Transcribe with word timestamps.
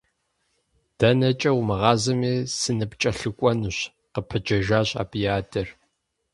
ДэнэкӀэ 0.99 1.51
умыгъазэми, 1.59 2.33
сыныпкӀэлъыкӀуэнущ,– 2.57 3.77
къыпэджэжащ 4.13 4.89
абы 5.01 5.17
и 5.25 5.27
адэр. 5.37 5.67